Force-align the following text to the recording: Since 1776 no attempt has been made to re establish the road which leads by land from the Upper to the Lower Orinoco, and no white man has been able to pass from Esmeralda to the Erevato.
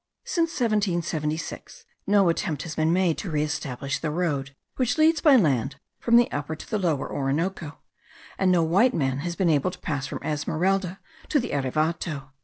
Since 0.23 0.59
1776 0.59 1.85
no 2.07 2.27
attempt 2.29 2.63
has 2.63 2.73
been 2.73 2.91
made 2.91 3.19
to 3.19 3.29
re 3.29 3.43
establish 3.43 3.99
the 3.99 4.09
road 4.09 4.55
which 4.77 4.97
leads 4.97 5.21
by 5.21 5.35
land 5.35 5.75
from 5.99 6.15
the 6.15 6.31
Upper 6.31 6.55
to 6.55 6.67
the 6.67 6.79
Lower 6.79 7.07
Orinoco, 7.13 7.77
and 8.39 8.51
no 8.51 8.63
white 8.63 8.95
man 8.95 9.19
has 9.19 9.35
been 9.35 9.47
able 9.51 9.69
to 9.69 9.77
pass 9.77 10.07
from 10.07 10.17
Esmeralda 10.23 10.99
to 11.29 11.39
the 11.39 11.51
Erevato. 11.53 12.31